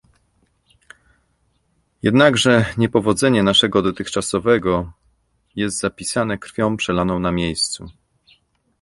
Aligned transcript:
Jednakże 2.03 2.65
niepowodzenie 2.77 3.43
naszego 3.43 3.81
dotychczasowego 3.81 4.93
jest 5.55 5.79
zapisane 5.79 6.37
krwią 6.37 6.77
przelaną 6.77 7.19
na 7.19 7.31
miejscu 7.31 7.87